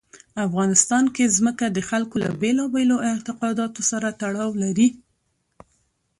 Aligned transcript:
افغانستان 0.47 1.03
کې 1.15 1.33
ځمکه 1.37 1.65
د 1.71 1.79
خلکو 1.89 2.15
له 2.23 2.29
بېلابېلو 2.41 2.95
اعتقاداتو 3.09 3.81
سره 3.91 4.07
تړاو 4.21 4.51
لري. 4.63 4.87